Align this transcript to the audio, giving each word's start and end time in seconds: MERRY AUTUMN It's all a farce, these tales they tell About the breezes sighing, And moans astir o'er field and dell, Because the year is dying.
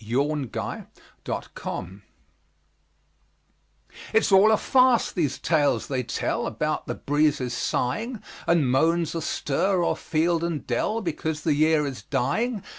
MERRY 0.03 0.49
AUTUMN 1.27 2.01
It's 4.13 4.31
all 4.31 4.51
a 4.51 4.57
farce, 4.57 5.11
these 5.11 5.37
tales 5.37 5.89
they 5.89 6.01
tell 6.01 6.47
About 6.47 6.87
the 6.87 6.95
breezes 6.95 7.53
sighing, 7.53 8.19
And 8.47 8.71
moans 8.71 9.13
astir 9.13 9.83
o'er 9.83 9.95
field 9.95 10.43
and 10.43 10.65
dell, 10.65 11.01
Because 11.01 11.43
the 11.43 11.53
year 11.53 11.85
is 11.85 12.01
dying. 12.01 12.63